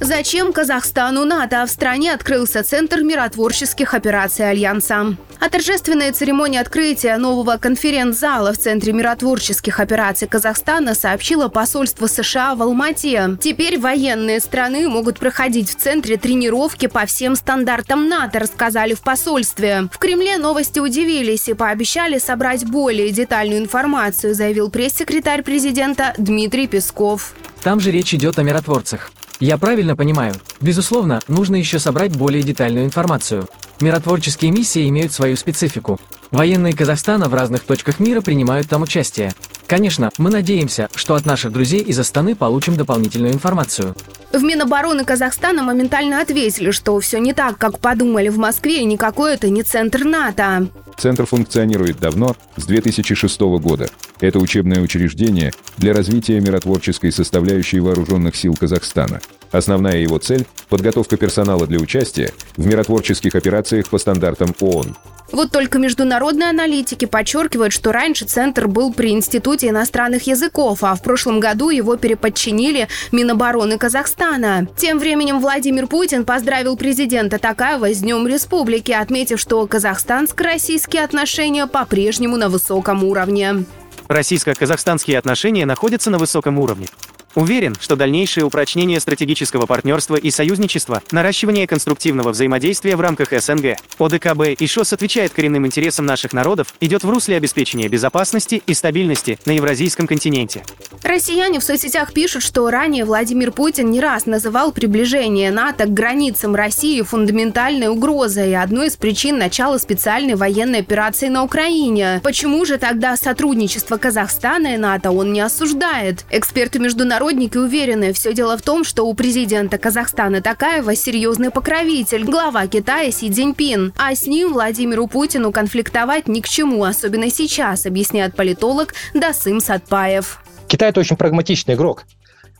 Зачем 0.00 0.52
Казахстану 0.52 1.24
НАТО? 1.24 1.64
В 1.66 1.70
стране 1.70 2.12
открылся 2.12 2.62
Центр 2.62 3.00
миротворческих 3.02 3.94
операций 3.94 4.48
Альянса. 4.48 5.16
А 5.40 5.48
торжественная 5.48 6.12
церемония 6.12 6.60
открытия 6.60 7.16
нового 7.16 7.58
конференц-зала 7.58 8.52
в 8.52 8.58
Центре 8.58 8.92
миротворческих 8.92 9.80
операций 9.80 10.26
Казахстана 10.26 10.94
сообщило 10.94 11.48
посольство 11.48 12.06
США 12.06 12.54
в 12.54 12.62
Алмате. 12.62 13.38
Теперь 13.40 13.78
военные 13.78 14.40
страны 14.40 14.88
могут 14.88 15.18
проходить 15.18 15.70
в 15.70 15.76
Центре 15.76 16.16
тренировки 16.16 16.86
по 16.86 17.06
всем 17.06 17.36
стандартам 17.36 18.08
НАТО, 18.08 18.40
рассказали 18.40 18.94
в 18.94 19.00
посольстве. 19.00 19.88
В 19.92 19.98
Кремле 19.98 20.38
новости 20.38 20.80
удивились 20.80 21.48
и 21.48 21.54
пообещали 21.54 22.18
собрать 22.18 22.64
более 22.66 23.10
детальную 23.10 23.60
информацию, 23.60 24.34
заявил 24.34 24.70
пресс-секретарь 24.70 25.42
президента 25.42 26.14
Дмитрий 26.18 26.66
Песков. 26.66 27.34
Там 27.62 27.80
же 27.80 27.90
речь 27.90 28.12
идет 28.12 28.38
о 28.38 28.42
миротворцах. 28.42 29.12
Я 29.40 29.56
правильно 29.56 29.94
понимаю? 29.94 30.34
Безусловно, 30.60 31.20
нужно 31.28 31.56
еще 31.56 31.78
собрать 31.78 32.16
более 32.16 32.42
детальную 32.42 32.84
информацию. 32.84 33.46
Миротворческие 33.80 34.50
миссии 34.50 34.88
имеют 34.88 35.12
свою 35.12 35.36
специфику. 35.36 36.00
Военные 36.32 36.72
Казахстана 36.72 37.28
в 37.28 37.34
разных 37.34 37.62
точках 37.62 38.00
мира 38.00 38.20
принимают 38.20 38.68
там 38.68 38.82
участие. 38.82 39.32
Конечно, 39.68 40.10
мы 40.18 40.30
надеемся, 40.30 40.88
что 40.94 41.14
от 41.14 41.26
наших 41.26 41.52
друзей 41.52 41.80
из 41.80 41.98
Астаны 41.98 42.34
получим 42.34 42.74
дополнительную 42.76 43.32
информацию. 43.32 43.94
В 44.32 44.42
Минобороны 44.42 45.04
Казахстана 45.04 45.62
моментально 45.62 46.20
ответили, 46.20 46.70
что 46.70 46.98
все 47.00 47.18
не 47.18 47.32
так, 47.32 47.58
как 47.58 47.78
подумали 47.78 48.28
в 48.28 48.38
Москве, 48.38 48.80
и 48.80 48.84
никакой 48.84 49.34
это 49.34 49.48
не 49.48 49.62
центр 49.62 50.04
НАТО. 50.04 50.68
Центр 50.98 51.26
функционирует 51.26 52.00
давно, 52.00 52.34
с 52.56 52.64
2006 52.64 53.40
года. 53.60 53.88
Это 54.20 54.38
учебное 54.38 54.80
учреждение 54.80 55.52
для 55.76 55.94
развития 55.94 56.40
миротворческой 56.40 57.12
составляющей 57.12 57.78
вооруженных 57.78 58.36
сил 58.36 58.56
Казахстана. 58.58 59.20
Основная 59.50 59.98
его 59.98 60.18
цель– 60.18 60.46
подготовка 60.68 61.16
персонала 61.16 61.66
для 61.66 61.78
участия 61.78 62.32
в 62.56 62.66
миротворческих 62.66 63.34
операциях 63.34 63.88
по 63.88 63.98
стандартам 63.98 64.54
ООН. 64.60 64.96
Вот 65.30 65.50
только 65.50 65.78
международные 65.78 66.48
аналитики 66.48 67.04
подчеркивают, 67.04 67.72
что 67.72 67.92
раньше 67.92 68.24
Центр 68.24 68.66
был 68.66 68.94
при 68.94 69.10
Институте 69.10 69.68
иностранных 69.68 70.26
языков, 70.26 70.82
а 70.82 70.94
в 70.94 71.02
прошлом 71.02 71.38
году 71.38 71.68
его 71.68 71.96
переподчинили 71.96 72.88
Минобороны 73.12 73.76
Казахстана. 73.76 74.66
Тем 74.76 74.98
временем 74.98 75.40
Владимир 75.40 75.86
Путин 75.86 76.24
поздравил 76.24 76.76
президента 76.76 77.38
Такаева 77.38 77.92
с 77.92 77.98
Днем 77.98 78.26
Республики, 78.26 78.92
отметив, 78.92 79.38
что 79.38 79.66
казахстанско-российские 79.66 81.04
отношения 81.04 81.66
по-прежнему 81.66 82.36
на 82.36 82.48
высоком 82.48 83.04
уровне. 83.04 83.64
Российско-казахстанские 84.08 85.18
отношения 85.18 85.66
находятся 85.66 86.08
на 86.08 86.16
высоком 86.16 86.58
уровне. 86.58 86.86
Уверен, 87.34 87.76
что 87.78 87.96
дальнейшее 87.96 88.44
упрочнение 88.44 89.00
стратегического 89.00 89.66
партнерства 89.66 90.16
и 90.16 90.30
союзничества, 90.30 91.02
наращивание 91.12 91.66
конструктивного 91.66 92.30
взаимодействия 92.30 92.96
в 92.96 93.00
рамках 93.00 93.28
СНГ, 93.38 93.76
ОДКБ 93.98 94.58
и 94.58 94.66
ШОС 94.66 94.94
отвечает 94.94 95.32
коренным 95.32 95.66
интересам 95.66 96.06
наших 96.06 96.32
народов, 96.32 96.74
идет 96.80 97.04
в 97.04 97.10
русле 97.10 97.36
обеспечения 97.36 97.88
безопасности 97.88 98.62
и 98.66 98.74
стабильности 98.74 99.38
на 99.44 99.52
Евразийском 99.52 100.06
континенте. 100.06 100.64
Россияне 101.02 101.60
в 101.60 101.64
соцсетях 101.64 102.12
пишут, 102.12 102.42
что 102.42 102.68
ранее 102.70 103.04
Владимир 103.04 103.52
Путин 103.52 103.90
не 103.90 104.00
раз 104.00 104.26
называл 104.26 104.72
приближение 104.72 105.50
НАТО 105.50 105.84
к 105.84 105.94
границам 105.94 106.54
России 106.54 107.02
фундаментальной 107.02 107.88
угрозой 107.88 108.50
и 108.50 108.54
одной 108.54 108.88
из 108.88 108.96
причин 108.96 109.38
начала 109.38 109.78
специальной 109.78 110.34
военной 110.34 110.80
операции 110.80 111.28
на 111.28 111.44
Украине. 111.44 112.20
Почему 112.24 112.64
же 112.64 112.78
тогда 112.78 113.16
сотрудничество 113.16 113.96
Казахстана 113.96 114.74
и 114.74 114.76
НАТО 114.76 115.10
он 115.10 115.32
не 115.32 115.40
осуждает? 115.40 116.24
Эксперты 116.30 116.80
международники 117.18 117.58
уверены, 117.58 118.12
все 118.12 118.32
дело 118.32 118.56
в 118.56 118.62
том, 118.62 118.84
что 118.84 119.04
у 119.04 119.12
президента 119.12 119.76
Казахстана 119.76 120.40
Такаева 120.40 120.94
серьезный 120.94 121.50
покровитель, 121.50 122.22
глава 122.22 122.68
Китая 122.68 123.10
Си 123.10 123.28
Цзиньпин. 123.28 123.92
А 123.96 124.14
с 124.14 124.28
ним 124.28 124.52
Владимиру 124.52 125.08
Путину 125.08 125.50
конфликтовать 125.50 126.28
ни 126.28 126.40
к 126.40 126.48
чему, 126.48 126.84
особенно 126.84 127.28
сейчас, 127.28 127.86
объясняет 127.86 128.36
политолог 128.36 128.94
Дасым 129.14 129.58
Сатпаев. 129.58 130.40
Китай 130.68 130.90
это 130.90 131.00
очень 131.00 131.16
прагматичный 131.16 131.74
игрок. 131.74 132.04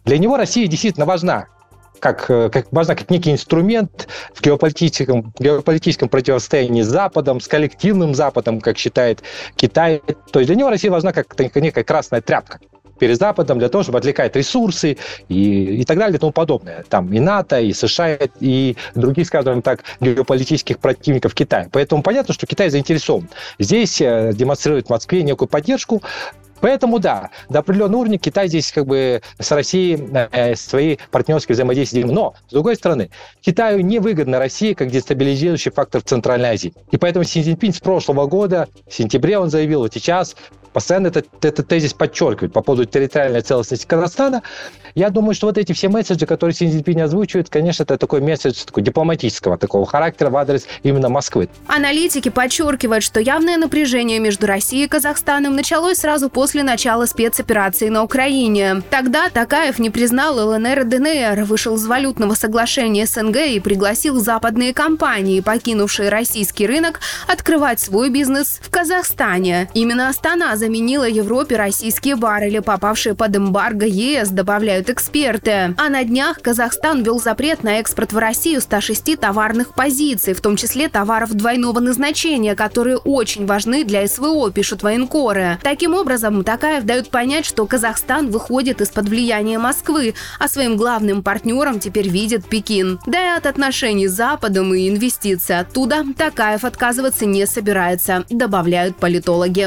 Для 0.04 0.18
него 0.18 0.36
Россия 0.36 0.66
действительно 0.66 1.06
важна. 1.06 1.46
Как, 2.00 2.28
э, 2.28 2.48
как 2.50 2.72
важна 2.72 2.96
как 2.96 3.10
некий 3.10 3.30
инструмент 3.30 4.08
в 4.34 4.40
геополитическом, 4.40 5.32
геополитическом 5.38 6.08
противостоянии 6.08 6.82
с 6.82 6.88
Западом, 6.88 7.40
с 7.40 7.46
коллективным 7.46 8.14
Западом, 8.14 8.60
как 8.60 8.76
считает 8.76 9.22
Китай. 9.54 10.02
То 10.32 10.40
есть 10.40 10.48
для 10.48 10.56
него 10.56 10.70
Россия 10.70 10.90
важна 10.90 11.12
как 11.12 11.38
некая 11.56 11.84
красная 11.84 12.20
тряпка 12.20 12.58
перед 12.98 13.18
Западом 13.18 13.58
для 13.58 13.68
того, 13.68 13.82
чтобы 13.82 13.98
отвлекать 13.98 14.34
ресурсы 14.36 14.96
и, 15.28 15.80
и 15.80 15.84
так 15.84 15.98
далее 15.98 16.16
и 16.16 16.20
тому 16.20 16.32
подобное. 16.32 16.84
Там 16.88 17.12
и 17.12 17.20
НАТО, 17.20 17.60
и 17.60 17.72
США, 17.72 18.18
и 18.40 18.76
других, 18.94 19.26
скажем 19.26 19.62
так, 19.62 19.84
геополитических 20.00 20.78
противников 20.78 21.34
Китая. 21.34 21.68
Поэтому 21.72 22.02
понятно, 22.02 22.34
что 22.34 22.46
Китай 22.46 22.70
заинтересован. 22.70 23.28
Здесь 23.58 24.00
э, 24.00 24.32
демонстрирует 24.34 24.90
Москве 24.90 25.22
некую 25.22 25.48
поддержку 25.48 26.02
Поэтому 26.60 26.98
да, 26.98 27.30
до 27.48 27.60
определенного 27.60 28.00
уровня 28.00 28.18
Китай 28.18 28.48
здесь 28.48 28.72
как 28.72 28.86
бы 28.86 29.22
с 29.38 29.50
Россией 29.50 30.08
э, 30.32 30.54
свои 30.56 30.96
партнерские 31.10 31.54
взаимодействия. 31.54 32.04
Но, 32.04 32.34
с 32.48 32.52
другой 32.52 32.76
стороны, 32.76 33.10
Китаю 33.40 33.80
невыгодна 33.80 34.38
Россия 34.38 34.74
как 34.74 34.90
дестабилизирующий 34.90 35.70
фактор 35.70 36.02
в 36.02 36.04
Центральной 36.04 36.50
Азии. 36.50 36.74
И 36.90 36.96
поэтому 36.96 37.24
Си 37.24 37.42
Цзиньпин 37.42 37.72
с 37.72 37.80
прошлого 37.80 38.26
года, 38.26 38.68
в 38.88 38.94
сентябре 38.94 39.38
он 39.38 39.50
заявил, 39.50 39.80
вот 39.80 39.94
сейчас 39.94 40.34
постоянно 40.78 41.08
этот, 41.08 41.26
этот 41.44 41.66
тезис 41.66 41.92
подчеркивает 41.92 42.52
по 42.52 42.62
поводу 42.62 42.84
территориальной 42.84 43.40
целостности 43.40 43.84
Казахстана. 43.84 44.44
Я 44.94 45.10
думаю, 45.10 45.34
что 45.34 45.48
вот 45.48 45.58
эти 45.58 45.72
все 45.72 45.88
месседжи, 45.88 46.24
которые 46.24 46.54
Си 46.54 46.70
Цзиньпин 46.70 47.00
озвучивает, 47.00 47.48
конечно, 47.48 47.82
это 47.82 47.98
такой 47.98 48.20
месседж 48.20 48.64
такой 48.64 48.84
дипломатического 48.84 49.58
такого 49.58 49.86
характера 49.86 50.30
в 50.30 50.36
адрес 50.36 50.68
именно 50.84 51.08
Москвы. 51.08 51.48
Аналитики 51.66 52.28
подчеркивают, 52.28 53.02
что 53.02 53.18
явное 53.18 53.56
напряжение 53.56 54.20
между 54.20 54.46
Россией 54.46 54.84
и 54.84 54.88
Казахстаном 54.88 55.56
началось 55.56 55.98
сразу 55.98 56.30
после 56.30 56.62
начала 56.62 57.06
спецоперации 57.06 57.88
на 57.88 58.04
Украине. 58.04 58.82
Тогда 58.88 59.30
Такаев 59.30 59.80
не 59.80 59.90
признал 59.90 60.36
ЛНР 60.36 60.80
и 60.80 60.84
ДНР, 60.84 61.44
вышел 61.44 61.74
из 61.74 61.86
валютного 61.86 62.34
соглашения 62.34 63.04
СНГ 63.06 63.36
и 63.48 63.58
пригласил 63.58 64.20
западные 64.20 64.72
компании, 64.72 65.40
покинувшие 65.40 66.08
российский 66.08 66.68
рынок, 66.68 67.00
открывать 67.26 67.80
свой 67.80 68.10
бизнес 68.10 68.60
в 68.62 68.70
Казахстане. 68.70 69.68
Именно 69.74 70.08
Астана 70.08 70.56
заменила 70.68 71.08
Европе 71.08 71.56
российские 71.56 72.14
баррели, 72.14 72.58
попавшие 72.58 73.14
под 73.14 73.34
эмбарго 73.34 73.86
ЕС, 73.86 74.28
добавляют 74.28 74.90
эксперты. 74.90 75.74
А 75.78 75.88
на 75.88 76.04
днях 76.04 76.42
Казахстан 76.42 77.02
ввел 77.02 77.18
запрет 77.18 77.62
на 77.62 77.80
экспорт 77.80 78.12
в 78.12 78.18
Россию 78.18 78.60
106 78.60 79.18
товарных 79.18 79.74
позиций, 79.74 80.34
в 80.34 80.42
том 80.42 80.56
числе 80.56 80.90
товаров 80.90 81.32
двойного 81.32 81.80
назначения, 81.80 82.54
которые 82.54 82.98
очень 82.98 83.46
важны 83.46 83.82
для 83.82 84.06
СВО, 84.06 84.50
пишут 84.50 84.82
военкоры. 84.82 85.58
Таким 85.62 85.94
образом, 85.94 86.44
Такаев 86.44 86.84
дает 86.84 87.08
понять, 87.08 87.46
что 87.46 87.64
Казахстан 87.64 88.30
выходит 88.30 88.82
из-под 88.82 89.08
влияния 89.08 89.58
Москвы, 89.58 90.12
а 90.38 90.48
своим 90.48 90.76
главным 90.76 91.22
партнером 91.22 91.80
теперь 91.80 92.08
видит 92.08 92.46
Пекин. 92.46 93.00
Да 93.06 93.18
и 93.22 93.38
от 93.38 93.46
отношений 93.46 94.06
с 94.06 94.12
Западом 94.12 94.74
и 94.74 94.86
инвестиций 94.90 95.60
оттуда 95.60 96.04
Такаев 96.14 96.66
отказываться 96.66 97.24
не 97.24 97.46
собирается, 97.46 98.26
добавляют 98.28 98.96
политологи. 98.96 99.66